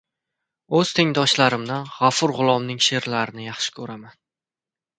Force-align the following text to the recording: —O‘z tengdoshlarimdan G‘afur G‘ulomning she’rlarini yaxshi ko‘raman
—O‘z 0.79 0.93
tengdoshlarimdan 0.99 1.85
G‘afur 1.99 2.35
G‘ulomning 2.39 2.81
she’rlarini 2.89 3.47
yaxshi 3.51 3.77
ko‘raman 3.79 4.21